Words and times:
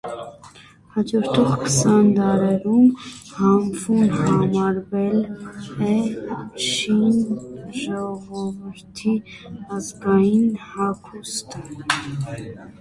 Հաջորդող 0.93 1.51
քսան 1.63 2.07
դարերում 2.19 2.87
հանֆուն 3.41 4.09
համարվել 4.21 5.21
է 5.89 5.93
չին 6.69 7.13
ժողովրդի 7.83 9.15
ազգային 9.77 10.49
հագուստը։ 10.73 11.63